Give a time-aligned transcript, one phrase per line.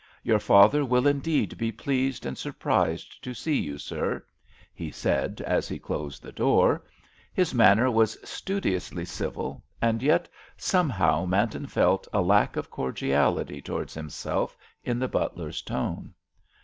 [0.23, 4.25] "Your father will indeed be pleased and surprised to see you, sir,"
[4.73, 6.83] he said, as he closed the door.
[7.35, 10.27] His manner was studiously civil, and yet
[10.57, 16.15] somehow Manton felt a lack of cordiality towards himself in the butler's tone.